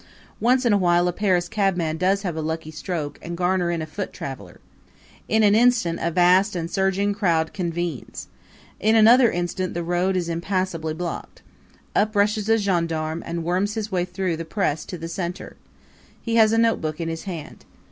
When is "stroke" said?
2.71-3.19